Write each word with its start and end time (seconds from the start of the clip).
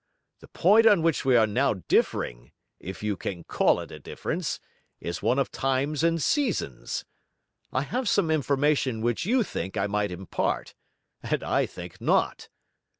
The 0.39 0.47
point 0.47 0.87
on 0.87 1.03
which 1.03 1.25
we 1.25 1.35
are 1.37 1.45
now 1.45 1.75
differing 1.75 2.53
if 2.79 3.03
you 3.03 3.15
can 3.15 3.43
call 3.43 3.79
it 3.79 3.91
a 3.91 3.99
difference 3.99 4.59
is 4.99 5.21
one 5.21 5.37
of 5.37 5.51
times 5.51 6.03
and 6.03 6.19
seasons. 6.19 7.05
I 7.71 7.83
have 7.83 8.09
some 8.09 8.31
information 8.31 9.01
which 9.01 9.27
you 9.27 9.43
think 9.43 9.77
I 9.77 9.85
might 9.85 10.09
impart, 10.09 10.73
and 11.21 11.43
I 11.43 11.67
think 11.67 12.01
not. 12.01 12.49